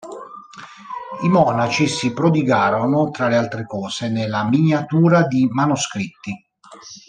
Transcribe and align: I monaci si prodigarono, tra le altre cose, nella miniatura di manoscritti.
I 1.21 1.27
monaci 1.29 1.85
si 1.87 2.11
prodigarono, 2.11 3.11
tra 3.11 3.27
le 3.27 3.35
altre 3.35 3.67
cose, 3.67 4.09
nella 4.09 4.45
miniatura 4.47 5.27
di 5.27 5.47
manoscritti. 5.51 6.43